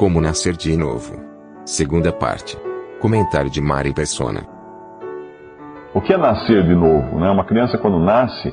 Como 0.00 0.18
nascer 0.18 0.56
de 0.56 0.74
novo. 0.78 1.12
Segunda 1.62 2.10
parte. 2.10 2.56
Comentário 3.02 3.50
de 3.50 3.60
Mari 3.60 3.92
Persona. 3.92 4.40
O 5.92 6.00
que 6.00 6.14
é 6.14 6.16
nascer 6.16 6.62
de 6.62 6.74
novo? 6.74 7.18
Né? 7.18 7.28
Uma 7.30 7.44
criança, 7.44 7.76
quando 7.76 7.98
nasce, 7.98 8.50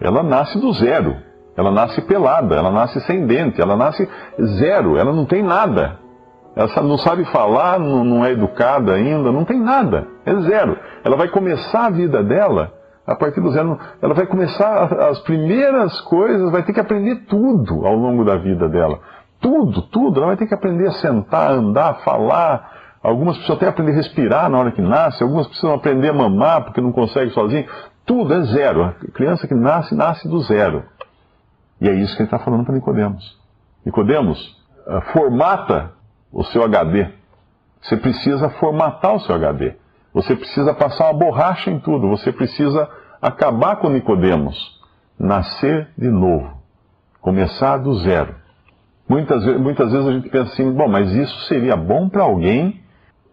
ela 0.00 0.22
nasce 0.22 0.58
do 0.58 0.72
zero. 0.72 1.14
Ela 1.54 1.70
nasce 1.70 2.00
pelada, 2.00 2.56
ela 2.56 2.70
nasce 2.70 2.98
sem 3.02 3.26
dente, 3.26 3.60
ela 3.60 3.76
nasce 3.76 4.08
zero, 4.58 4.96
ela 4.96 5.12
não 5.12 5.26
tem 5.26 5.42
nada. 5.42 5.98
Ela 6.56 6.82
não 6.82 6.96
sabe 6.96 7.26
falar, 7.26 7.78
não 7.78 8.24
é 8.24 8.32
educada 8.32 8.94
ainda, 8.94 9.30
não 9.30 9.44
tem 9.44 9.60
nada, 9.60 10.08
é 10.24 10.34
zero. 10.34 10.78
Ela 11.04 11.14
vai 11.14 11.28
começar 11.28 11.88
a 11.88 11.90
vida 11.90 12.24
dela 12.24 12.72
a 13.06 13.14
partir 13.14 13.42
do 13.42 13.50
zero. 13.50 13.78
Ela 14.00 14.14
vai 14.14 14.24
começar 14.24 14.84
as 15.10 15.18
primeiras 15.20 16.00
coisas, 16.00 16.50
vai 16.50 16.62
ter 16.62 16.72
que 16.72 16.80
aprender 16.80 17.26
tudo 17.26 17.86
ao 17.86 17.94
longo 17.94 18.24
da 18.24 18.36
vida 18.36 18.66
dela. 18.66 18.98
Tudo, 19.46 19.80
tudo. 19.80 20.18
Ela 20.18 20.26
vai 20.26 20.36
ter 20.36 20.48
que 20.48 20.54
aprender 20.54 20.88
a 20.88 20.92
sentar, 20.94 21.52
andar, 21.52 22.02
falar. 22.02 22.98
Algumas 23.00 23.36
precisam 23.36 23.54
até 23.54 23.68
aprender 23.68 23.92
a 23.92 23.94
respirar 23.94 24.50
na 24.50 24.58
hora 24.58 24.72
que 24.72 24.82
nasce, 24.82 25.22
algumas 25.22 25.46
precisam 25.46 25.72
aprender 25.72 26.08
a 26.08 26.12
mamar 26.12 26.64
porque 26.64 26.80
não 26.80 26.90
consegue 26.90 27.30
sozinho. 27.30 27.64
Tudo 28.04 28.34
é 28.34 28.42
zero. 28.42 28.82
A 28.82 28.92
criança 29.12 29.46
que 29.46 29.54
nasce, 29.54 29.94
nasce 29.94 30.26
do 30.26 30.40
zero. 30.40 30.82
E 31.80 31.88
é 31.88 31.94
isso 31.94 32.16
que 32.16 32.22
ele 32.22 32.26
está 32.26 32.40
falando 32.40 32.64
para 32.64 32.74
Nicodemos. 32.74 33.38
Nicodemos, 33.84 34.36
uh, 34.84 35.00
formata 35.12 35.92
o 36.32 36.42
seu 36.42 36.64
HD. 36.64 37.06
Você 37.82 37.96
precisa 37.96 38.50
formatar 38.50 39.14
o 39.14 39.20
seu 39.20 39.36
HD. 39.36 39.76
Você 40.12 40.34
precisa 40.34 40.74
passar 40.74 41.04
uma 41.04 41.20
borracha 41.20 41.70
em 41.70 41.78
tudo. 41.78 42.08
Você 42.08 42.32
precisa 42.32 42.88
acabar 43.22 43.76
com 43.76 43.90
Nicodemos. 43.90 44.56
Nascer 45.16 45.88
de 45.96 46.08
novo. 46.08 46.50
Começar 47.20 47.76
do 47.76 47.94
zero. 48.00 48.45
Muitas, 49.08 49.44
muitas 49.58 49.92
vezes 49.92 50.06
a 50.06 50.12
gente 50.12 50.28
pensa 50.28 50.52
assim, 50.52 50.72
bom, 50.72 50.88
mas 50.88 51.12
isso 51.12 51.46
seria 51.46 51.76
bom 51.76 52.08
para 52.08 52.24
alguém 52.24 52.80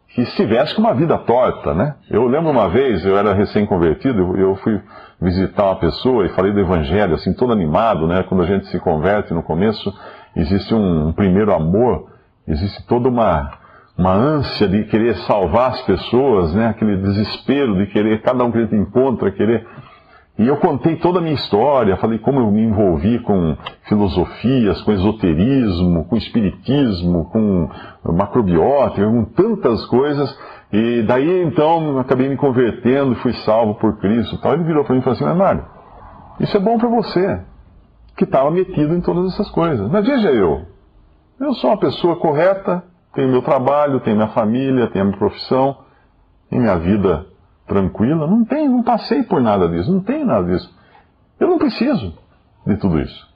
que 0.09 0.21
estivesse 0.21 0.75
com 0.75 0.81
uma 0.81 0.93
vida 0.93 1.17
torta, 1.17 1.73
né? 1.73 1.95
Eu 2.09 2.27
lembro 2.27 2.51
uma 2.51 2.69
vez, 2.69 3.03
eu 3.03 3.17
era 3.17 3.33
recém-convertido, 3.33 4.37
eu 4.37 4.55
fui 4.57 4.79
visitar 5.19 5.65
uma 5.65 5.75
pessoa 5.77 6.25
e 6.25 6.29
falei 6.29 6.53
do 6.53 6.59
evangelho, 6.59 7.15
assim, 7.15 7.33
todo 7.33 7.51
animado, 7.51 8.05
né? 8.05 8.23
Quando 8.23 8.43
a 8.43 8.45
gente 8.45 8.67
se 8.67 8.79
converte 8.79 9.33
no 9.33 9.41
começo, 9.41 9.91
existe 10.35 10.75
um, 10.75 11.07
um 11.07 11.11
primeiro 11.13 11.51
amor, 11.51 12.07
existe 12.47 12.85
toda 12.85 13.09
uma, 13.09 13.53
uma 13.97 14.13
ânsia 14.13 14.67
de 14.67 14.83
querer 14.83 15.15
salvar 15.25 15.71
as 15.71 15.81
pessoas, 15.81 16.53
né? 16.53 16.67
Aquele 16.67 16.97
desespero 16.97 17.75
de 17.77 17.87
querer, 17.87 18.21
cada 18.21 18.43
um 18.43 18.51
que 18.51 18.59
a 18.59 18.61
gente 18.61 18.75
encontra, 18.75 19.31
querer 19.31 19.65
e 20.37 20.47
eu 20.47 20.57
contei 20.57 20.95
toda 20.95 21.19
a 21.19 21.21
minha 21.21 21.35
história, 21.35 21.95
falei 21.97 22.17
como 22.17 22.39
eu 22.39 22.49
me 22.49 22.63
envolvi 22.63 23.19
com 23.19 23.55
filosofias, 23.83 24.81
com 24.81 24.91
esoterismo, 24.91 26.05
com 26.05 26.15
espiritismo, 26.15 27.25
com 27.25 27.69
macrobiótica, 28.13 29.05
com 29.05 29.25
tantas 29.25 29.85
coisas. 29.85 30.35
E 30.71 31.03
daí 31.03 31.43
então 31.43 31.99
acabei 31.99 32.29
me 32.29 32.35
convertendo, 32.35 33.15
fui 33.17 33.31
salvo 33.45 33.75
por 33.75 33.99
Cristo. 33.99 34.39
Tal. 34.39 34.53
Ele 34.53 34.63
virou 34.63 34.83
para 34.83 34.95
mim 34.95 35.01
e 35.01 35.03
falou 35.03 35.19
assim: 35.19 35.37
Mário, 35.37 35.65
isso 36.39 36.57
é 36.57 36.59
bom 36.59 36.79
para 36.79 36.89
você, 36.89 37.41
que 38.17 38.23
estava 38.23 38.49
metido 38.49 38.95
em 38.95 39.01
todas 39.01 39.33
essas 39.33 39.51
coisas. 39.51 39.87
Mas 39.91 40.03
veja 40.03 40.31
eu, 40.31 40.63
eu 41.39 41.53
sou 41.53 41.69
uma 41.69 41.77
pessoa 41.77 42.15
correta, 42.15 42.83
tenho 43.13 43.29
meu 43.29 43.43
trabalho, 43.43 43.99
tenho 43.99 44.15
minha 44.15 44.29
família, 44.29 44.87
tenho 44.87 45.05
minha 45.05 45.17
profissão, 45.17 45.77
tenho 46.49 46.63
minha 46.63 46.79
vida 46.79 47.32
tranquila. 47.67 48.27
Não 48.27 48.45
tem, 48.45 48.67
não 48.67 48.83
passei 48.83 49.23
por 49.23 49.41
nada 49.41 49.67
disso, 49.67 49.91
não 49.91 50.01
tenho 50.01 50.25
nada 50.25 50.45
disso. 50.45 50.73
Eu 51.39 51.47
não 51.47 51.57
preciso 51.57 52.13
de 52.65 52.77
tudo 52.77 52.99
isso. 52.99 53.27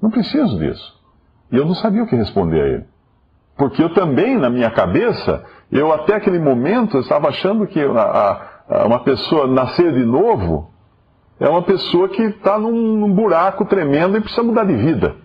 Não 0.00 0.10
preciso 0.10 0.58
disso. 0.58 1.00
E 1.52 1.56
eu 1.56 1.64
não 1.64 1.74
sabia 1.74 2.02
o 2.02 2.06
que 2.06 2.16
responder 2.16 2.60
a 2.60 2.66
ele. 2.66 2.84
Porque 3.56 3.82
eu 3.82 3.92
também, 3.92 4.38
na 4.38 4.48
minha 4.48 4.70
cabeça, 4.70 5.44
eu 5.70 5.92
até 5.92 6.14
aquele 6.14 6.38
momento 6.38 6.98
estava 6.98 7.28
achando 7.28 7.66
que 7.66 7.80
a, 7.80 8.46
a, 8.68 8.86
uma 8.86 9.00
pessoa 9.00 9.46
nascer 9.46 9.92
de 9.92 10.04
novo 10.04 10.70
é 11.38 11.48
uma 11.48 11.62
pessoa 11.62 12.08
que 12.08 12.22
está 12.22 12.58
num, 12.58 12.96
num 12.96 13.12
buraco 13.12 13.64
tremendo 13.66 14.16
e 14.16 14.20
precisa 14.20 14.42
mudar 14.42 14.64
de 14.64 14.74
vida 14.74 15.16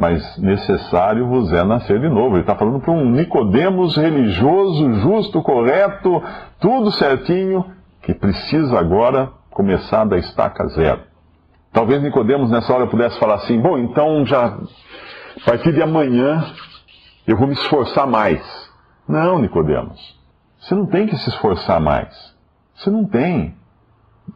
mas 0.00 0.38
necessário 0.38 1.26
vos 1.26 1.52
é 1.52 1.62
nascer 1.64 2.00
de 2.00 2.08
novo. 2.08 2.36
Ele 2.36 2.40
está 2.40 2.54
falando 2.54 2.80
para 2.80 2.92
um 2.92 3.10
Nicodemos 3.10 3.96
religioso, 3.96 4.94
justo, 4.94 5.42
correto, 5.42 6.22
tudo 6.58 6.90
certinho, 6.92 7.66
que 8.02 8.14
precisa 8.14 8.78
agora 8.78 9.30
começar 9.50 10.04
da 10.04 10.16
estaca 10.16 10.66
zero. 10.68 11.00
Talvez 11.72 12.02
Nicodemos 12.02 12.50
nessa 12.50 12.72
hora 12.74 12.86
pudesse 12.86 13.18
falar 13.18 13.34
assim: 13.34 13.60
bom, 13.60 13.78
então 13.78 14.24
já 14.26 14.46
a 14.46 15.44
partir 15.44 15.72
de 15.72 15.82
amanhã 15.82 16.44
eu 17.26 17.36
vou 17.36 17.46
me 17.46 17.54
esforçar 17.54 18.06
mais. 18.06 18.40
Não, 19.08 19.38
Nicodemos, 19.38 19.98
você 20.60 20.74
não 20.74 20.86
tem 20.86 21.06
que 21.06 21.16
se 21.16 21.28
esforçar 21.30 21.80
mais. 21.80 22.08
Você 22.74 22.90
não 22.90 23.04
tem. 23.04 23.54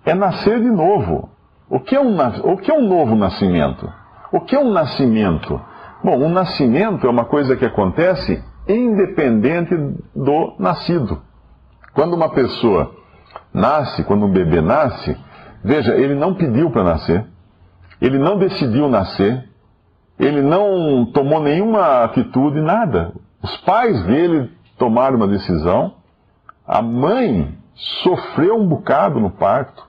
É 0.04 0.14
nascer 0.14 0.60
de 0.60 0.70
novo. 0.70 1.30
O 1.68 1.80
que 1.80 1.96
é 1.96 2.00
um, 2.00 2.16
o 2.44 2.56
que 2.58 2.70
é 2.70 2.74
um 2.74 2.86
novo 2.86 3.16
nascimento? 3.16 3.90
O 4.30 4.40
que 4.40 4.54
é 4.54 4.58
um 4.58 4.70
nascimento? 4.72 5.60
Bom, 6.02 6.18
um 6.18 6.28
nascimento 6.28 7.06
é 7.06 7.10
uma 7.10 7.24
coisa 7.24 7.56
que 7.56 7.64
acontece 7.64 8.42
independente 8.68 9.74
do 10.14 10.54
nascido. 10.58 11.22
Quando 11.94 12.14
uma 12.14 12.30
pessoa 12.30 12.94
nasce, 13.54 14.02
quando 14.02 14.26
um 14.26 14.32
bebê 14.32 14.60
nasce, 14.60 15.16
veja, 15.62 15.94
ele 15.94 16.16
não 16.16 16.34
pediu 16.34 16.70
para 16.70 16.82
nascer, 16.82 17.24
ele 18.00 18.18
não 18.18 18.36
decidiu 18.36 18.88
nascer, 18.88 19.48
ele 20.18 20.42
não 20.42 21.06
tomou 21.06 21.40
nenhuma 21.40 22.02
atitude, 22.02 22.60
nada. 22.60 23.12
Os 23.40 23.56
pais 23.58 24.02
dele 24.04 24.50
tomaram 24.76 25.16
uma 25.16 25.28
decisão, 25.28 25.94
a 26.66 26.82
mãe 26.82 27.56
sofreu 28.02 28.56
um 28.56 28.66
bocado 28.66 29.20
no 29.20 29.30
parto, 29.30 29.86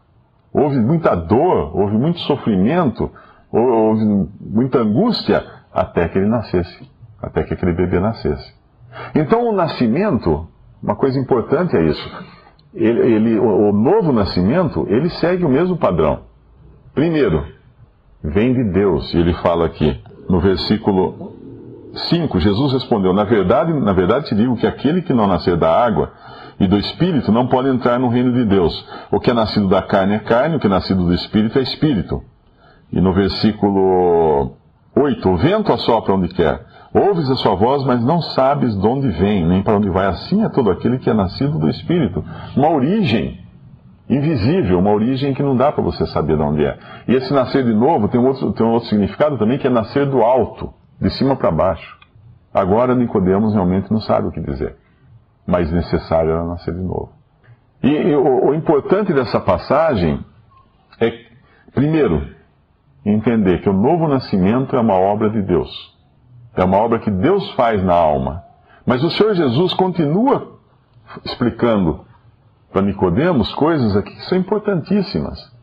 houve 0.54 0.78
muita 0.78 1.16
dor, 1.16 1.76
houve 1.76 1.98
muito 1.98 2.20
sofrimento, 2.20 3.12
houve 3.52 4.30
muita 4.40 4.80
angústia 4.80 5.44
até 5.74 6.08
que 6.08 6.18
ele 6.18 6.28
nascesse, 6.28 6.90
até 7.22 7.44
que 7.44 7.54
aquele 7.54 7.74
bebê 7.74 8.00
nascesse. 8.00 8.54
Então 9.14 9.50
o 9.50 9.52
nascimento, 9.52 10.48
uma 10.82 10.96
coisa 10.96 11.20
importante 11.20 11.76
é 11.76 11.84
isso 11.84 12.35
ele, 12.76 13.00
ele, 13.00 13.40
o, 13.40 13.70
o 13.70 13.72
novo 13.72 14.12
nascimento, 14.12 14.86
ele 14.90 15.10
segue 15.10 15.46
o 15.46 15.50
mesmo 15.50 15.78
padrão. 15.78 16.20
Primeiro, 16.94 17.46
vem 18.24 18.54
de 18.54 18.64
Deus. 18.72 19.14
E 19.14 19.18
ele 19.18 19.34
fala 19.36 19.66
aqui, 19.66 20.00
no 20.30 20.40
versículo 20.40 21.34
5, 22.10 22.40
Jesus 22.40 22.74
respondeu: 22.74 23.14
Na 23.14 23.24
verdade, 23.24 23.74
na 23.74 23.94
verdade 23.94 24.28
te 24.28 24.36
digo 24.36 24.58
que 24.58 24.68
aquele 24.68 25.02
que 25.02 25.14
não 25.14 25.28
nascer 25.28 25.56
da 25.56 25.72
água 25.72 26.12
e 26.60 26.68
do 26.68 26.78
espírito 26.78 27.32
não 27.32 27.48
pode 27.48 27.70
entrar 27.70 28.00
no 28.00 28.10
reino 28.10 28.34
de 28.34 28.46
Deus. 28.46 28.74
O 29.12 29.20
que 29.20 29.32
é 29.32 29.34
nascido 29.34 29.68
da 29.68 29.82
carne 29.82 30.16
é 30.16 30.20
carne, 30.20 30.58
o 30.58 30.60
que 30.60 30.68
é 30.68 30.70
nascido 30.70 31.06
do 31.06 31.14
espírito 31.14 31.58
é 31.58 31.62
espírito. 31.62 32.22
E 32.92 33.00
no 33.00 33.14
versículo 33.14 34.54
8, 34.96 35.30
o 35.30 35.38
vento 35.38 35.72
assopra 35.72 36.14
onde 36.14 36.30
quer. 36.30 36.66
Ouves 36.96 37.30
a 37.30 37.36
sua 37.36 37.56
voz, 37.56 37.84
mas 37.84 38.02
não 38.02 38.22
sabes 38.22 38.74
de 38.74 38.88
onde 38.88 39.10
vem, 39.10 39.46
nem 39.46 39.62
para 39.62 39.76
onde 39.76 39.90
vai. 39.90 40.06
Assim 40.06 40.46
é 40.46 40.50
todo 40.50 40.72
aquele 40.72 40.98
que 40.98 41.10
é 41.10 41.14
nascido 41.14 41.60
do 41.60 41.68
Espírito. 41.68 42.24
Uma 42.56 42.70
origem 42.70 43.44
invisível, 44.10 44.80
uma 44.80 44.92
origem 44.92 45.34
que 45.34 45.44
não 45.44 45.58
dá 45.58 45.74
para 45.74 45.84
você 45.84 46.06
saber 46.08 46.38
de 46.38 46.42
onde 46.42 46.64
é. 46.64 46.78
E 47.10 47.14
esse 47.16 47.34
nascer 47.34 47.66
de 47.66 47.74
novo 47.74 48.08
tem 48.08 48.18
um 48.18 48.28
outro, 48.28 48.54
tem 48.54 48.66
um 48.66 48.72
outro 48.72 48.88
significado 48.88 49.38
também, 49.38 49.58
que 49.58 49.68
é 49.68 49.70
nascer 49.70 50.06
do 50.06 50.22
alto, 50.22 50.74
de 51.02 51.10
cima 51.10 51.36
para 51.36 51.52
baixo. 51.52 51.98
Agora 52.54 52.96
Nicodemos 52.96 53.54
realmente 53.54 53.92
não 53.92 54.00
sabe 54.00 54.30
o 54.30 54.32
que 54.32 54.40
dizer. 54.40 54.78
Mas 55.46 55.70
necessário 55.70 56.32
era 56.32 56.46
nascer 56.46 56.74
de 56.74 56.82
novo. 56.82 57.10
E, 57.84 57.90
e 57.90 58.16
o, 58.16 58.52
o 58.52 58.56
importante 58.56 59.12
dessa 59.12 59.42
passagem 59.42 60.24
é, 61.02 61.12
primeiro, 61.74 62.26
entender 63.06 63.62
que 63.62 63.70
o 63.70 63.74
novo 63.74 64.08
nascimento 64.08 64.78
é 64.78 64.80
uma 64.80 64.96
obra 64.96 65.30
de 65.30 65.42
Deus. 65.42 65.95
É 66.56 66.64
uma 66.64 66.78
obra 66.78 67.00
que 67.00 67.12
Deus 67.12 67.52
faz 67.52 67.84
na 67.84 67.94
alma. 67.94 68.44
Mas 68.86 69.04
o 69.04 69.10
Senhor 69.12 69.34
Jesus 69.34 69.74
continua 69.74 70.58
explicando 71.24 72.06
para 72.72 72.82
Nicodemos 72.82 73.54
coisas 73.56 73.96
aqui 73.96 74.14
que 74.14 74.26
são 74.26 74.38
importantíssimas. 74.38 75.54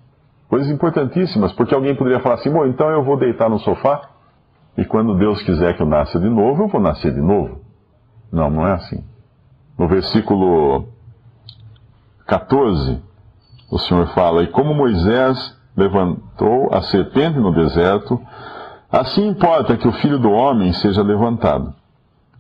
Coisas 0.49 0.71
importantíssimas, 0.71 1.53
porque 1.53 1.75
alguém 1.75 1.95
poderia 1.95 2.21
falar 2.21 2.37
assim: 2.37 2.51
bom, 2.51 2.67
então 2.67 2.89
eu 2.91 3.03
vou 3.05 3.17
deitar 3.17 3.49
no 3.49 3.59
sofá 3.59 4.11
e 4.77 4.85
quando 4.85 5.17
Deus 5.17 5.43
quiser 5.43 5.77
que 5.77 5.83
eu 5.83 5.87
nasça 5.87 6.19
de 6.19 6.29
novo, 6.29 6.65
eu 6.65 6.69
vou 6.69 6.81
nascer 6.81 7.13
de 7.13 7.21
novo. 7.21 7.61
Não, 8.31 8.51
não 8.51 8.67
é 8.67 8.73
assim. 8.73 9.05
No 9.79 9.87
versículo 9.87 10.89
14, 12.27 13.03
o 13.71 13.79
Senhor 13.79 14.07
fala: 14.09 14.43
E 14.43 14.47
como 14.49 14.75
Moisés 14.75 15.59
levantou 15.77 16.73
a 16.73 16.83
serpente 16.83 17.39
no 17.39 17.53
deserto, 17.53 18.21
assim 18.93 19.29
importa 19.29 19.77
que 19.77 19.89
o 19.89 19.93
filho 19.93 20.19
do 20.19 20.31
homem 20.31 20.73
seja 20.75 21.03
levantado, 21.03 21.75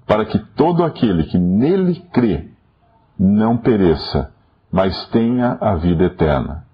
para 0.06 0.24
que 0.26 0.38
todo 0.38 0.84
aquele 0.84 1.24
que 1.24 1.38
nele 1.38 1.94
crê 2.12 2.48
não 3.18 3.56
pereça, 3.56 4.30
mas 4.70 5.06
tenha 5.08 5.56
a 5.60 5.74
vida 5.76 6.04
eterna. 6.04 6.64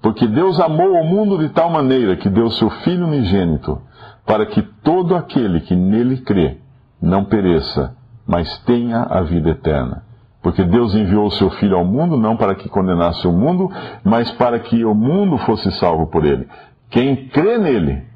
Porque 0.00 0.26
Deus 0.26 0.60
amou 0.60 0.92
o 0.92 1.04
mundo 1.04 1.38
de 1.38 1.48
tal 1.48 1.70
maneira 1.70 2.16
que 2.16 2.28
deu 2.28 2.50
seu 2.50 2.70
Filho 2.70 3.06
unigênito, 3.06 3.80
para 4.24 4.46
que 4.46 4.62
todo 4.62 5.16
aquele 5.16 5.60
que 5.60 5.74
nele 5.74 6.18
crê 6.18 6.58
não 7.00 7.24
pereça, 7.24 7.96
mas 8.26 8.58
tenha 8.60 9.02
a 9.02 9.22
vida 9.22 9.50
eterna. 9.50 10.02
Porque 10.40 10.62
Deus 10.62 10.94
enviou 10.94 11.26
o 11.26 11.32
seu 11.32 11.50
Filho 11.50 11.76
ao 11.76 11.84
mundo 11.84 12.16
não 12.16 12.36
para 12.36 12.54
que 12.54 12.68
condenasse 12.68 13.26
o 13.26 13.32
mundo, 13.32 13.70
mas 14.04 14.30
para 14.32 14.58
que 14.60 14.84
o 14.84 14.94
mundo 14.94 15.36
fosse 15.38 15.70
salvo 15.72 16.06
por 16.06 16.24
ele. 16.24 16.46
Quem 16.90 17.28
crê 17.28 17.58
nele 17.58 18.07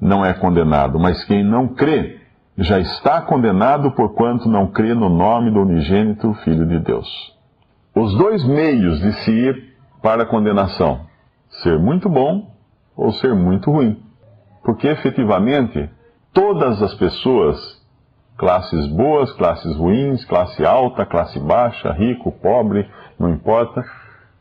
não 0.00 0.24
é 0.24 0.34
condenado, 0.34 0.98
mas 0.98 1.24
quem 1.24 1.44
não 1.44 1.68
crê 1.68 2.20
já 2.58 2.78
está 2.78 3.20
condenado 3.20 3.92
porquanto 3.92 4.48
não 4.48 4.68
crê 4.68 4.94
no 4.94 5.08
nome 5.08 5.50
do 5.50 5.60
unigênito 5.60 6.32
Filho 6.44 6.66
de 6.66 6.78
Deus. 6.78 7.34
Os 7.94 8.16
dois 8.16 8.44
meios 8.46 9.00
de 9.00 9.12
se 9.24 9.30
ir 9.30 9.76
para 10.02 10.22
a 10.22 10.26
condenação 10.26 11.00
ser 11.62 11.78
muito 11.78 12.08
bom 12.08 12.50
ou 12.96 13.12
ser 13.12 13.34
muito 13.34 13.70
ruim. 13.70 14.02
Porque 14.62 14.88
efetivamente, 14.88 15.88
todas 16.32 16.82
as 16.82 16.94
pessoas, 16.94 17.56
classes 18.36 18.86
boas, 18.88 19.32
classes 19.32 19.76
ruins, 19.76 20.24
classe 20.24 20.64
alta, 20.64 21.06
classe 21.06 21.38
baixa, 21.40 21.92
rico, 21.92 22.32
pobre, 22.32 22.88
não 23.18 23.30
importa, 23.30 23.84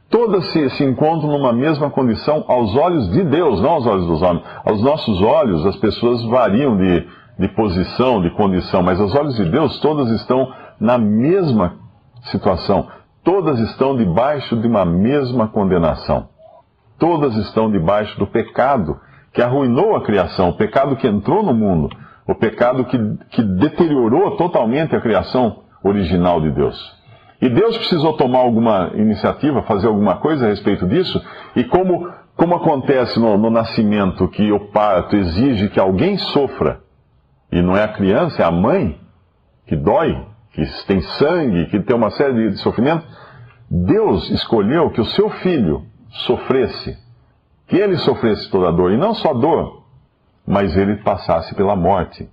todas 0.09 0.45
se, 0.51 0.69
se 0.71 0.83
encontram 0.83 1.31
numa 1.31 1.53
mesma 1.53 1.89
condição 1.89 2.43
aos 2.47 2.75
olhos 2.75 3.09
de 3.11 3.23
Deus, 3.23 3.61
não 3.61 3.71
aos 3.71 3.85
olhos 3.85 4.07
dos 4.07 4.21
homens. 4.21 4.43
Aos 4.65 4.81
nossos 4.81 5.21
olhos, 5.21 5.65
as 5.65 5.75
pessoas 5.77 6.23
variam 6.25 6.77
de, 6.77 7.07
de 7.39 7.47
posição, 7.49 8.21
de 8.21 8.29
condição, 8.31 8.81
mas 8.81 8.99
aos 8.99 9.13
olhos 9.15 9.35
de 9.35 9.45
Deus, 9.45 9.79
todas 9.79 10.09
estão 10.11 10.51
na 10.79 10.97
mesma 10.97 11.75
situação. 12.23 12.87
Todas 13.23 13.59
estão 13.59 13.95
debaixo 13.95 14.55
de 14.55 14.67
uma 14.67 14.85
mesma 14.85 15.47
condenação. 15.47 16.27
Todas 16.99 17.35
estão 17.37 17.71
debaixo 17.71 18.17
do 18.19 18.27
pecado 18.27 18.99
que 19.33 19.41
arruinou 19.41 19.95
a 19.95 20.01
criação, 20.01 20.49
o 20.49 20.57
pecado 20.57 20.95
que 20.95 21.07
entrou 21.07 21.43
no 21.43 21.53
mundo, 21.53 21.89
o 22.25 22.33
pecado 22.35 22.85
que, 22.85 22.97
que 23.31 23.43
deteriorou 23.43 24.37
totalmente 24.37 24.95
a 24.95 25.01
criação 25.01 25.63
original 25.83 26.39
de 26.39 26.51
Deus. 26.51 26.77
E 27.45 27.49
Deus 27.49 27.77
precisou 27.77 28.13
tomar 28.13 28.39
alguma 28.39 28.89
iniciativa, 28.95 29.61
fazer 29.61 29.85
alguma 29.85 30.15
coisa 30.15 30.47
a 30.47 30.49
respeito 30.49 30.87
disso, 30.87 31.23
e 31.55 31.63
como, 31.63 32.11
como 32.35 32.55
acontece 32.55 33.19
no, 33.19 33.37
no 33.37 33.51
nascimento 33.51 34.27
que 34.29 34.51
o 34.51 34.71
parto 34.71 35.15
exige 35.15 35.69
que 35.69 35.79
alguém 35.79 36.17
sofra, 36.17 36.79
e 37.51 37.61
não 37.61 37.77
é 37.77 37.83
a 37.83 37.93
criança, 37.93 38.41
é 38.41 38.45
a 38.45 38.49
mãe 38.49 38.99
que 39.67 39.75
dói, 39.75 40.25
que 40.53 40.65
tem 40.87 40.99
sangue, 41.01 41.67
que 41.67 41.79
tem 41.81 41.95
uma 41.95 42.09
série 42.09 42.49
de 42.49 42.57
sofrimentos, 42.57 43.07
Deus 43.69 44.27
escolheu 44.31 44.89
que 44.89 45.01
o 45.01 45.05
seu 45.05 45.29
filho 45.29 45.85
sofresse, 46.25 46.97
que 47.67 47.75
ele 47.75 47.97
sofresse 47.97 48.49
toda 48.49 48.69
a 48.69 48.71
dor, 48.71 48.91
e 48.91 48.97
não 48.97 49.13
só 49.13 49.35
dor, 49.35 49.83
mas 50.47 50.75
ele 50.75 50.95
passasse 51.03 51.53
pela 51.53 51.75
morte. 51.75 52.27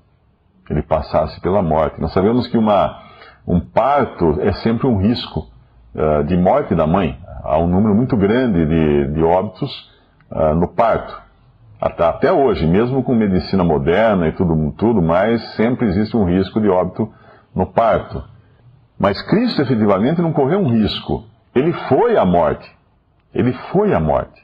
Ele 0.71 0.81
passasse 0.81 1.39
pela 1.43 1.61
morte. 1.61 2.01
Nós 2.01 2.15
sabemos 2.15 2.47
que 2.47 2.57
uma, 2.57 2.99
um 3.47 3.61
parto 3.61 4.41
é 4.41 4.53
sempre 4.53 4.87
um 4.87 4.99
risco 4.99 5.49
uh, 5.95 6.25
de 6.25 6.37
morte 6.37 6.75
da 6.75 6.87
mãe. 6.87 7.19
Há 7.43 7.59
um 7.59 7.67
número 7.67 7.95
muito 7.95 8.17
grande 8.17 8.65
de, 8.65 9.15
de 9.15 9.23
óbitos 9.23 9.91
uh, 10.31 10.55
no 10.55 10.69
parto. 10.69 11.21
Até, 11.81 12.05
até 12.05 12.33
hoje, 12.33 12.67
mesmo 12.67 13.03
com 13.03 13.15
medicina 13.15 13.65
moderna 13.65 14.29
e 14.29 14.33
tudo, 14.33 14.73
tudo 14.79 15.03
mais, 15.03 15.43
sempre 15.57 15.89
existe 15.89 16.17
um 16.17 16.25
risco 16.25 16.61
de 16.61 16.69
óbito 16.69 17.13
no 17.55 17.67
parto. 17.67 18.23
Mas 18.99 19.21
Cristo 19.23 19.61
efetivamente 19.63 20.23
não 20.23 20.33
correu 20.33 20.61
um 20.61 20.69
risco. 20.69 21.25
Ele 21.53 21.73
foi 21.89 22.17
à 22.17 22.25
morte. 22.25 22.71
Ele 23.35 23.53
foi 23.73 23.93
à 23.93 23.99
morte. 23.99 24.41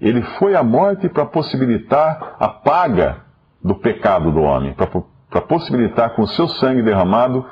Ele 0.00 0.22
foi 0.38 0.56
à 0.56 0.62
morte 0.64 1.08
para 1.08 1.24
possibilitar 1.26 2.34
a 2.40 2.48
paga 2.48 3.18
do 3.62 3.76
pecado 3.76 4.32
do 4.32 4.40
homem, 4.40 4.74
para 4.74 5.40
possibilitar 5.42 6.16
com 6.16 6.22
o 6.22 6.28
seu 6.28 6.48
sangue 6.48 6.82
derramado 6.82 7.46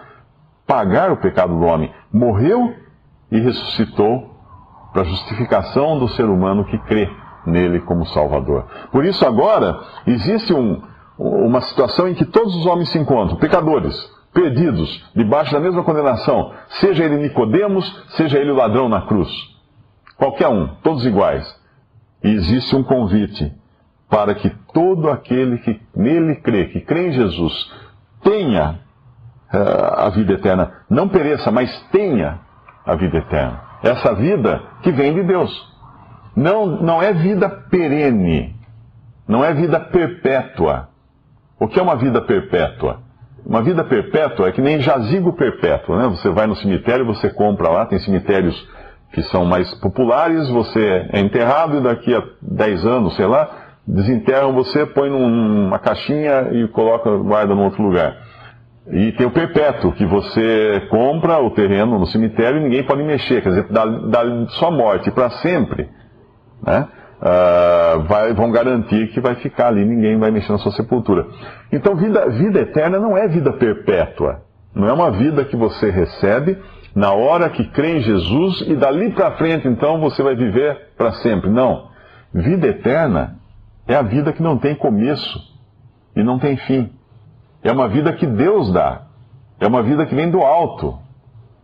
pagar 0.71 1.11
o 1.11 1.17
pecado 1.17 1.59
do 1.59 1.65
homem. 1.65 1.93
Morreu 2.13 2.73
e 3.29 3.41
ressuscitou 3.41 4.31
para 4.93 5.03
a 5.03 5.05
justificação 5.05 5.99
do 5.99 6.09
ser 6.11 6.27
humano 6.27 6.65
que 6.65 6.79
crê 6.79 7.11
nele 7.45 7.81
como 7.81 8.07
Salvador. 8.07 8.67
Por 8.93 9.05
isso, 9.05 9.27
agora, 9.27 9.81
existe 10.07 10.55
um, 10.55 10.81
uma 11.19 11.61
situação 11.63 12.07
em 12.07 12.15
que 12.15 12.25
todos 12.25 12.55
os 12.55 12.67
homens 12.67 12.89
se 12.91 12.99
encontram, 12.99 13.37
pecadores, 13.37 13.97
perdidos, 14.33 15.11
debaixo 15.15 15.53
da 15.53 15.59
mesma 15.59 15.83
condenação, 15.83 16.53
seja 16.81 17.05
ele 17.05 17.17
Nicodemos, 17.17 17.85
seja 18.11 18.39
ele 18.39 18.53
o 18.53 18.57
ladrão 18.57 18.89
na 18.89 19.03
cruz. 19.03 19.29
Qualquer 20.17 20.49
um, 20.49 20.69
todos 20.85 21.05
iguais. 21.05 21.45
E 22.23 22.29
existe 22.29 22.77
um 22.77 22.85
convite 22.85 23.53
para 24.09 24.37
que 24.37 24.51
todo 24.73 25.11
aquele 25.11 25.59
que 25.59 25.81
nele 25.97 26.37
crê, 26.37 26.67
que 26.67 26.81
crê 26.81 27.09
em 27.09 27.13
Jesus, 27.13 27.73
tenha 28.23 28.79
a 29.53 30.09
vida 30.11 30.35
eterna. 30.35 30.73
Não 30.89 31.09
pereça, 31.09 31.51
mas 31.51 31.71
tenha 31.91 32.39
a 32.87 32.95
vida 32.95 33.19
eterna. 33.19 33.61
Essa 33.83 34.15
vida 34.15 34.61
que 34.83 34.93
vem 34.93 35.15
de 35.15 35.23
Deus. 35.23 35.51
Não, 36.37 36.67
não 36.67 37.03
é 37.03 37.13
vida 37.13 37.49
perene. 37.49 38.55
Não 39.27 39.45
é 39.45 39.53
vida 39.53 39.81
perpétua. 39.81 40.89
O 41.59 41.67
que 41.69 41.79
é 41.79 41.83
uma 41.83 41.97
vida 41.97 42.21
perpétua? 42.21 42.99
Uma 43.45 43.63
vida 43.63 43.83
perpétua 43.85 44.49
é 44.49 44.53
que 44.53 44.61
nem 44.61 44.81
jazigo 44.81 45.33
perpétuo, 45.33 45.97
né? 45.97 46.09
Você 46.09 46.29
vai 46.31 46.47
no 46.47 46.57
cemitério, 46.57 47.07
você 47.07 47.31
compra 47.31 47.69
lá, 47.69 47.87
tem 47.87 47.99
cemitérios 47.99 48.69
que 49.13 49.23
são 49.25 49.45
mais 49.45 49.73
populares, 49.81 50.49
você 50.51 51.09
é 51.13 51.21
enterrado 51.21 51.79
e 51.79 51.81
daqui 51.81 52.15
a 52.15 52.23
10 52.43 52.87
anos, 52.87 53.17
sei 53.17 53.27
lá, 53.27 53.49
desenterram 53.87 54.53
você, 54.53 54.87
põe 54.87 55.11
numa 55.11 55.79
caixinha 55.79 56.51
e 56.53 56.69
coloca, 56.69 57.11
guarda 57.17 57.55
num 57.55 57.65
outro 57.65 57.83
lugar. 57.83 58.17
E 58.89 59.13
tem 59.13 59.27
o 59.27 59.31
perpétuo, 59.31 59.93
que 59.93 60.07
você 60.07 60.87
compra 60.91 61.39
o 61.39 61.51
terreno 61.51 61.99
no 61.99 62.07
cemitério 62.07 62.59
e 62.59 62.65
ninguém 62.65 62.83
pode 62.83 63.03
mexer, 63.03 63.43
quer 63.43 63.51
dizer, 63.51 63.67
dá, 63.71 63.85
dá 63.85 64.47
só 64.51 64.71
morte 64.71 65.11
para 65.11 65.31
sempre. 65.31 65.89
Né? 66.63 66.89
Uh, 67.21 68.03
vai, 68.05 68.33
vão 68.33 68.51
garantir 68.51 69.09
que 69.09 69.21
vai 69.21 69.35
ficar 69.37 69.69
ali, 69.69 69.85
ninguém 69.85 70.19
vai 70.19 70.31
mexer 70.31 70.53
na 70.53 70.59
sua 70.59 70.73
sepultura. 70.73 71.27
Então, 71.71 71.95
vida, 71.95 72.29
vida 72.31 72.61
eterna 72.61 72.99
não 72.99 73.17
é 73.17 73.29
vida 73.29 73.53
perpétua. 73.53 74.43
Não 74.75 74.89
é 74.89 74.93
uma 74.93 75.11
vida 75.11 75.45
que 75.45 75.57
você 75.57 75.91
recebe 75.91 76.57
na 76.95 77.13
hora 77.13 77.51
que 77.51 77.65
crê 77.71 77.99
em 77.99 78.01
Jesus 78.01 78.63
e 78.67 78.75
dali 78.75 79.13
para 79.13 79.33
frente 79.33 79.67
então 79.69 80.01
você 80.01 80.23
vai 80.23 80.35
viver 80.35 80.93
para 80.97 81.13
sempre. 81.15 81.51
Não. 81.51 81.89
Vida 82.33 82.69
eterna 82.69 83.37
é 83.87 83.95
a 83.95 84.03
vida 84.03 84.33
que 84.33 84.43
não 84.43 84.59
tem 84.59 84.75
começo 84.75 85.39
e 86.17 86.23
não 86.23 86.39
tem 86.39 86.57
fim. 86.57 86.91
É 87.63 87.73
uma 87.73 87.89
vida 87.89 88.13
que 88.13 88.27
Deus 88.27 88.73
dá. 88.73 89.03
É 89.59 89.67
uma 89.67 89.83
vida 89.83 90.07
que 90.07 90.15
vem 90.15 90.31
do 90.31 90.41
alto. 90.41 90.99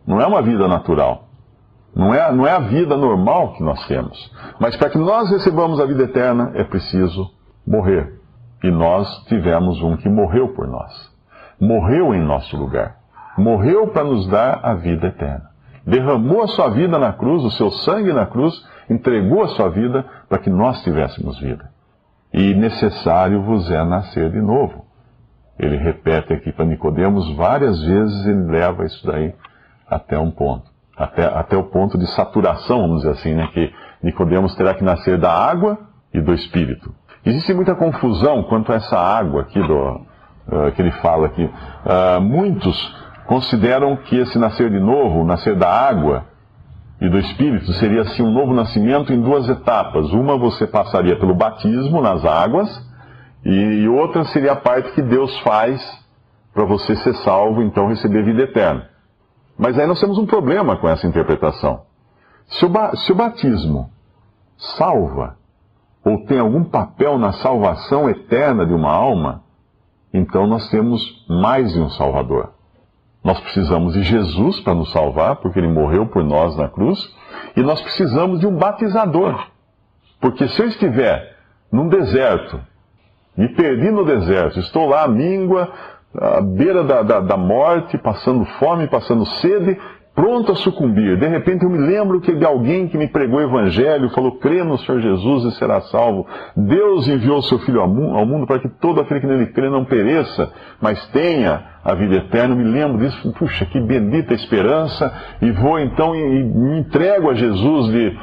Não 0.06 0.20
é 0.20 0.26
uma 0.26 0.42
vida 0.42 0.68
natural. 0.68 1.24
Não 1.94 2.12
é, 2.14 2.30
não 2.32 2.46
é 2.46 2.52
a 2.52 2.60
vida 2.60 2.96
normal 2.96 3.54
que 3.54 3.62
nós 3.62 3.86
temos. 3.86 4.32
Mas 4.60 4.76
para 4.76 4.90
que 4.90 4.98
nós 4.98 5.30
recebamos 5.30 5.80
a 5.80 5.86
vida 5.86 6.02
eterna 6.02 6.52
é 6.54 6.64
preciso 6.64 7.30
morrer. 7.66 8.20
E 8.62 8.70
nós 8.70 9.08
tivemos 9.24 9.82
um 9.82 9.96
que 9.96 10.08
morreu 10.08 10.48
por 10.54 10.66
nós. 10.66 10.92
Morreu 11.58 12.14
em 12.14 12.22
nosso 12.22 12.56
lugar 12.56 12.96
morreu 13.36 13.88
para 13.88 14.04
nos 14.04 14.26
dar 14.28 14.60
a 14.62 14.74
vida 14.74 15.08
eterna. 15.08 15.50
Derramou 15.86 16.42
a 16.42 16.48
sua 16.48 16.70
vida 16.70 16.98
na 16.98 17.12
cruz, 17.12 17.44
o 17.44 17.50
seu 17.52 17.70
sangue 17.70 18.12
na 18.12 18.26
cruz, 18.26 18.54
entregou 18.90 19.42
a 19.42 19.48
sua 19.48 19.68
vida 19.68 20.04
para 20.28 20.38
que 20.38 20.50
nós 20.50 20.82
tivéssemos 20.82 21.38
vida. 21.38 21.70
E 22.32 22.54
necessário 22.54 23.42
vos 23.42 23.70
é 23.70 23.84
nascer 23.84 24.30
de 24.30 24.40
novo. 24.40 24.85
Ele 25.58 25.76
repete 25.76 26.32
aqui 26.32 26.52
para 26.52 26.64
Nicodemos 26.64 27.34
várias 27.34 27.82
vezes, 27.82 28.26
ele 28.26 28.50
leva 28.50 28.84
isso 28.84 29.06
daí 29.06 29.34
até 29.88 30.18
um 30.18 30.30
ponto. 30.30 30.70
Até, 30.96 31.24
até 31.24 31.56
o 31.56 31.64
ponto 31.64 31.98
de 31.98 32.06
saturação, 32.08 32.82
vamos 32.82 32.98
dizer 32.98 33.12
assim, 33.12 33.34
né? 33.34 33.48
Que 33.52 33.72
Nicodemos 34.02 34.54
terá 34.54 34.74
que 34.74 34.84
nascer 34.84 35.18
da 35.18 35.32
água 35.32 35.78
e 36.12 36.20
do 36.20 36.32
Espírito. 36.32 36.94
Existe 37.24 37.52
muita 37.52 37.74
confusão 37.74 38.42
quanto 38.44 38.72
a 38.72 38.76
essa 38.76 38.98
água 38.98 39.42
aqui 39.42 39.60
do, 39.60 39.76
uh, 39.76 40.72
que 40.74 40.80
ele 40.80 40.92
fala 40.92 41.26
aqui. 41.26 41.44
Uh, 41.44 42.20
muitos 42.20 42.94
consideram 43.26 43.96
que 43.96 44.16
esse 44.16 44.38
nascer 44.38 44.70
de 44.70 44.78
novo, 44.78 45.24
nascer 45.24 45.56
da 45.56 45.68
água 45.68 46.24
e 47.00 47.08
do 47.08 47.18
Espírito, 47.18 47.72
seria 47.74 48.02
assim 48.02 48.22
um 48.22 48.30
novo 48.30 48.54
nascimento 48.54 49.12
em 49.12 49.20
duas 49.20 49.48
etapas. 49.48 50.12
Uma 50.12 50.38
você 50.38 50.66
passaria 50.66 51.18
pelo 51.18 51.34
batismo 51.34 52.00
nas 52.00 52.24
águas, 52.24 52.68
E, 53.44 53.88
outra 53.88 54.24
seria 54.24 54.52
a 54.52 54.56
parte 54.56 54.92
que 54.92 55.02
Deus 55.02 55.38
faz 55.40 55.80
para 56.52 56.64
você 56.64 56.96
ser 56.96 57.14
salvo, 57.16 57.62
então 57.62 57.88
receber 57.88 58.24
vida 58.24 58.42
eterna. 58.42 58.88
Mas 59.58 59.78
aí 59.78 59.86
nós 59.86 60.00
temos 60.00 60.18
um 60.18 60.26
problema 60.26 60.76
com 60.76 60.88
essa 60.88 61.06
interpretação. 61.06 61.82
Se 62.48 62.64
o, 62.64 62.96
se 62.96 63.12
o 63.12 63.14
batismo 63.14 63.90
salva, 64.56 65.36
ou 66.04 66.24
tem 66.24 66.38
algum 66.38 66.64
papel 66.64 67.18
na 67.18 67.32
salvação 67.32 68.08
eterna 68.08 68.64
de 68.64 68.72
uma 68.72 68.90
alma, 68.90 69.42
então 70.14 70.46
nós 70.46 70.68
temos 70.70 71.24
mais 71.28 71.72
de 71.72 71.80
um 71.80 71.90
Salvador. 71.90 72.52
Nós 73.22 73.40
precisamos 73.40 73.94
de 73.94 74.02
Jesus 74.04 74.60
para 74.60 74.74
nos 74.74 74.92
salvar, 74.92 75.36
porque 75.36 75.58
ele 75.58 75.68
morreu 75.68 76.06
por 76.06 76.22
nós 76.22 76.56
na 76.56 76.68
cruz, 76.68 77.12
e 77.56 77.60
nós 77.60 77.82
precisamos 77.82 78.38
de 78.38 78.46
um 78.46 78.56
batizador. 78.56 79.48
Porque 80.20 80.46
se 80.46 80.62
eu 80.62 80.68
estiver 80.68 81.36
num 81.72 81.88
deserto, 81.88 82.60
me 83.36 83.48
perdi 83.48 83.90
no 83.90 84.04
deserto, 84.04 84.58
estou 84.60 84.88
lá 84.88 85.04
à 85.04 85.08
míngua, 85.08 85.70
à 86.18 86.40
beira 86.40 86.82
da, 86.82 87.02
da, 87.02 87.20
da 87.20 87.36
morte, 87.36 87.98
passando 87.98 88.44
fome, 88.58 88.86
passando 88.86 89.26
sede, 89.26 89.78
pronto 90.14 90.52
a 90.52 90.54
sucumbir. 90.54 91.18
De 91.18 91.28
repente 91.28 91.62
eu 91.62 91.70
me 91.70 91.76
lembro 91.76 92.20
que 92.22 92.34
de 92.34 92.44
alguém 92.44 92.88
que 92.88 92.96
me 92.96 93.06
pregou 93.06 93.38
o 93.38 93.42
evangelho, 93.42 94.08
falou: 94.10 94.38
crê 94.38 94.64
no 94.64 94.78
Senhor 94.78 95.00
Jesus 95.00 95.44
e 95.44 95.58
será 95.58 95.82
salvo. 95.82 96.26
Deus 96.56 97.06
enviou 97.06 97.42
seu 97.42 97.58
Filho 97.60 97.82
ao 97.82 98.26
mundo 98.26 98.46
para 98.46 98.58
que 98.58 98.68
todo 98.80 99.00
aquele 99.00 99.20
que 99.20 99.26
nele 99.26 99.46
crê 99.48 99.68
não 99.68 99.84
pereça, 99.84 100.50
mas 100.80 101.06
tenha 101.08 101.62
a 101.84 101.94
vida 101.94 102.16
eterna. 102.16 102.54
Eu 102.54 102.58
me 102.58 102.64
lembro 102.64 102.98
disso, 102.98 103.32
puxa, 103.34 103.66
que 103.66 103.78
bendita 103.78 104.32
esperança, 104.32 105.12
e 105.42 105.50
vou 105.52 105.78
então 105.78 106.16
e 106.16 106.42
me 106.42 106.80
entrego 106.80 107.30
a 107.30 107.34
Jesus 107.34 107.92
de 107.92 108.18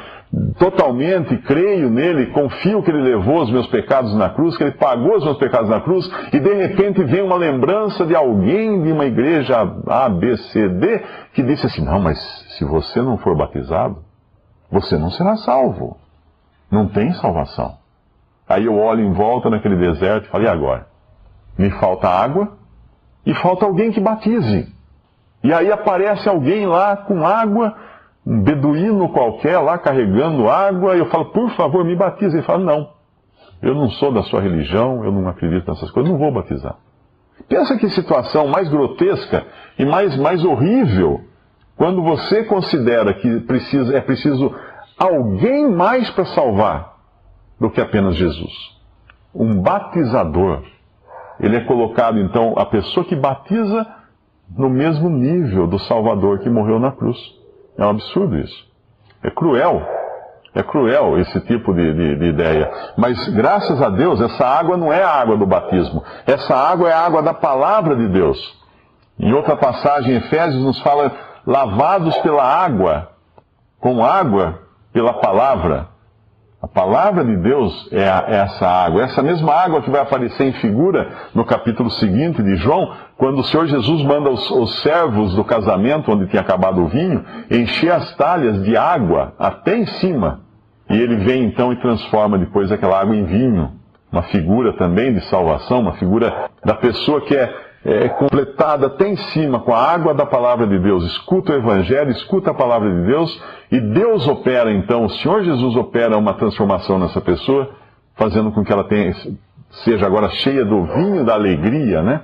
totalmente, 0.58 1.36
creio 1.38 1.90
nele, 1.90 2.26
confio 2.26 2.82
que 2.82 2.90
ele 2.90 3.02
levou 3.02 3.42
os 3.42 3.50
meus 3.50 3.66
pecados 3.66 4.14
na 4.14 4.30
cruz, 4.30 4.56
que 4.56 4.64
ele 4.64 4.72
pagou 4.72 5.16
os 5.16 5.24
meus 5.24 5.38
pecados 5.38 5.68
na 5.68 5.80
cruz, 5.80 6.08
e 6.32 6.40
de 6.40 6.54
repente 6.54 7.02
vem 7.04 7.22
uma 7.22 7.36
lembrança 7.36 8.06
de 8.06 8.14
alguém 8.14 8.82
de 8.82 8.92
uma 8.92 9.04
igreja 9.04 9.56
A, 9.86 10.08
B, 10.08 10.36
C, 10.36 10.68
D, 10.68 11.02
que 11.32 11.42
disse 11.42 11.66
assim: 11.66 11.84
Não, 11.84 12.00
mas 12.00 12.18
se 12.56 12.64
você 12.64 13.00
não 13.02 13.18
for 13.18 13.36
batizado, 13.36 13.98
você 14.70 14.96
não 14.96 15.10
será 15.10 15.36
salvo. 15.36 15.96
Não 16.70 16.88
tem 16.88 17.12
salvação. 17.14 17.76
Aí 18.48 18.64
eu 18.64 18.76
olho 18.76 19.04
em 19.04 19.12
volta 19.12 19.48
naquele 19.48 19.76
deserto 19.76 20.26
e 20.26 20.28
falo: 20.28 20.44
E 20.44 20.48
agora? 20.48 20.86
Me 21.56 21.70
falta 21.70 22.08
água 22.08 22.52
e 23.24 23.34
falta 23.34 23.64
alguém 23.64 23.92
que 23.92 24.00
batize. 24.00 24.72
E 25.42 25.52
aí 25.52 25.70
aparece 25.70 26.28
alguém 26.28 26.66
lá 26.66 26.96
com 26.96 27.26
água 27.26 27.76
um 28.26 28.42
beduíno 28.42 29.08
qualquer 29.10 29.58
lá 29.58 29.78
carregando 29.78 30.48
água, 30.48 30.96
e 30.96 30.98
eu 30.98 31.06
falo, 31.06 31.26
por 31.26 31.50
favor, 31.50 31.84
me 31.84 31.94
batize. 31.94 32.36
Ele 32.36 32.46
fala, 32.46 32.64
não, 32.64 32.90
eu 33.62 33.74
não 33.74 33.90
sou 33.90 34.12
da 34.12 34.22
sua 34.22 34.40
religião, 34.40 35.04
eu 35.04 35.12
não 35.12 35.28
acredito 35.28 35.68
nessas 35.68 35.90
coisas, 35.90 36.10
não 36.10 36.18
vou 36.18 36.32
batizar. 36.32 36.76
Pensa 37.48 37.76
que 37.76 37.88
situação 37.90 38.46
mais 38.46 38.68
grotesca 38.68 39.44
e 39.78 39.84
mais, 39.84 40.16
mais 40.16 40.44
horrível 40.44 41.20
quando 41.76 42.02
você 42.02 42.44
considera 42.44 43.12
que 43.14 43.40
precisa, 43.40 43.96
é 43.96 44.00
preciso 44.00 44.54
alguém 44.98 45.68
mais 45.70 46.08
para 46.10 46.24
salvar 46.26 46.94
do 47.60 47.70
que 47.70 47.80
apenas 47.80 48.14
Jesus. 48.14 48.52
Um 49.34 49.60
batizador. 49.60 50.62
Ele 51.40 51.56
é 51.56 51.64
colocado, 51.64 52.18
então, 52.20 52.54
a 52.56 52.64
pessoa 52.64 53.04
que 53.04 53.16
batiza 53.16 53.84
no 54.56 54.70
mesmo 54.70 55.08
nível 55.10 55.66
do 55.66 55.78
Salvador 55.80 56.38
que 56.38 56.48
morreu 56.48 56.78
na 56.78 56.92
cruz. 56.92 57.18
É 57.78 57.84
um 57.84 57.90
absurdo 57.90 58.38
isso. 58.38 58.66
É 59.22 59.30
cruel. 59.30 59.82
É 60.54 60.62
cruel 60.62 61.18
esse 61.18 61.40
tipo 61.46 61.74
de, 61.74 61.92
de, 61.92 62.16
de, 62.16 62.24
ideia. 62.26 62.70
Mas 62.96 63.28
graças 63.30 63.82
a 63.82 63.88
Deus, 63.88 64.20
essa 64.20 64.46
água 64.46 64.76
não 64.76 64.92
é 64.92 65.02
a 65.02 65.10
água 65.10 65.36
do 65.36 65.46
batismo. 65.46 66.04
Essa 66.26 66.54
água 66.54 66.88
é 66.88 66.92
a 66.92 67.00
água 67.00 67.22
da 67.22 67.34
palavra 67.34 67.96
de 67.96 68.06
Deus. 68.08 68.38
Em 69.18 69.32
outra 69.32 69.56
passagem, 69.56 70.16
Efésios 70.16 70.62
nos 70.62 70.80
fala 70.80 71.10
lavados 71.46 72.16
pela 72.18 72.44
água, 72.44 73.10
com 73.80 74.04
água 74.04 74.60
pela 74.92 75.14
palavra. 75.14 75.88
A 76.64 76.66
palavra 76.66 77.22
de 77.22 77.36
Deus 77.36 77.92
é, 77.92 78.00
é, 78.00 78.36
essa 78.36 78.66
água. 78.66 79.02
Essa 79.02 79.22
mesma 79.22 79.52
água 79.52 79.82
que 79.82 79.90
vai 79.90 80.00
aparecer 80.00 80.44
em 80.44 80.52
figura 80.54 81.10
no 81.34 81.44
capítulo 81.44 81.90
seguinte 81.90 82.42
de 82.42 82.56
João, 82.56 82.90
quando 83.18 83.40
o 83.40 83.44
Senhor 83.44 83.66
Jesus 83.66 84.02
manda 84.02 84.30
os, 84.30 84.50
os 84.50 84.80
servos 84.80 85.34
do 85.34 85.44
casamento, 85.44 86.10
onde 86.10 86.26
tinha 86.26 86.40
acabado 86.40 86.80
o 86.80 86.88
vinho, 86.88 87.22
encher 87.50 87.92
as 87.92 88.16
talhas 88.16 88.62
de 88.62 88.78
água 88.78 89.34
até 89.38 89.76
em 89.76 89.84
cima. 89.84 90.40
E 90.88 90.96
ele 90.96 91.16
vem 91.16 91.44
então 91.44 91.70
e 91.70 91.76
transforma 91.76 92.38
depois 92.38 92.72
aquela 92.72 92.98
água 92.98 93.14
em 93.14 93.26
vinho. 93.26 93.70
Uma 94.10 94.22
figura 94.22 94.72
também 94.72 95.12
de 95.12 95.20
salvação, 95.28 95.80
uma 95.80 95.92
figura 95.94 96.48
da 96.64 96.74
pessoa 96.76 97.20
que 97.20 97.36
é 97.36 97.54
é, 97.84 98.08
completada 98.08 98.86
até 98.86 99.08
em 99.08 99.16
cima 99.16 99.60
com 99.60 99.74
a 99.74 99.78
água 99.78 100.14
da 100.14 100.24
palavra 100.24 100.66
de 100.66 100.78
Deus. 100.78 101.04
Escuta 101.04 101.52
o 101.52 101.56
Evangelho, 101.56 102.10
escuta 102.10 102.50
a 102.50 102.54
palavra 102.54 102.90
de 102.90 103.06
Deus 103.06 103.42
e 103.70 103.78
Deus 103.78 104.26
opera 104.26 104.72
então, 104.72 105.04
o 105.04 105.10
Senhor 105.10 105.44
Jesus 105.44 105.76
opera 105.76 106.16
uma 106.16 106.34
transformação 106.34 106.98
nessa 106.98 107.20
pessoa, 107.20 107.70
fazendo 108.16 108.50
com 108.52 108.64
que 108.64 108.72
ela 108.72 108.84
tenha, 108.84 109.12
seja 109.84 110.06
agora 110.06 110.30
cheia 110.30 110.64
do 110.64 110.84
vinho 110.84 111.24
da 111.24 111.34
alegria, 111.34 112.02
né? 112.02 112.22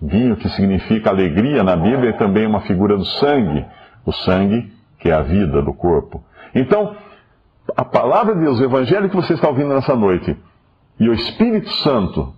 Vinho 0.00 0.36
que 0.36 0.48
significa 0.50 1.10
alegria 1.10 1.62
na 1.62 1.76
Bíblia 1.76 2.10
é 2.10 2.12
também 2.12 2.46
uma 2.46 2.60
figura 2.60 2.96
do 2.96 3.04
sangue, 3.04 3.64
o 4.06 4.12
sangue 4.12 4.72
que 4.98 5.10
é 5.10 5.12
a 5.12 5.22
vida 5.22 5.60
do 5.60 5.74
corpo. 5.74 6.22
Então, 6.54 6.94
a 7.76 7.84
palavra 7.84 8.34
de 8.34 8.40
Deus, 8.42 8.60
o 8.60 8.64
Evangelho 8.64 9.08
que 9.08 9.16
você 9.16 9.34
está 9.34 9.48
ouvindo 9.48 9.74
nessa 9.74 9.94
noite 9.94 10.36
e 10.98 11.08
o 11.08 11.12
Espírito 11.12 11.70
Santo 11.82 12.32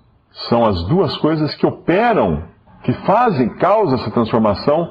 são 0.48 0.64
as 0.64 0.82
duas 0.86 1.16
coisas 1.18 1.54
que 1.54 1.66
operam 1.66 2.51
que 2.82 2.92
fazem, 3.06 3.48
causam 3.56 3.98
essa 3.98 4.10
transformação, 4.10 4.90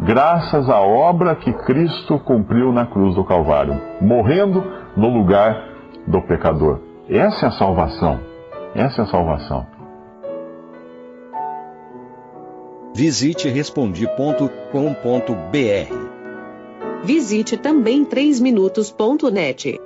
graças 0.00 0.68
à 0.68 0.80
obra 0.80 1.34
que 1.34 1.52
Cristo 1.52 2.18
cumpriu 2.20 2.72
na 2.72 2.86
cruz 2.86 3.14
do 3.14 3.24
Calvário, 3.24 3.80
morrendo 4.00 4.62
no 4.96 5.08
lugar 5.08 5.68
do 6.06 6.20
pecador. 6.22 6.80
Essa 7.08 7.46
é 7.46 7.48
a 7.48 7.52
salvação. 7.52 8.20
Essa 8.74 9.02
é 9.02 9.04
a 9.04 9.08
salvação. 9.08 9.66
Visite 12.94 13.48
respondi.com.br. 13.48 14.64
Visite 17.04 17.56
também 17.56 18.04
3minutos.net. 18.04 19.85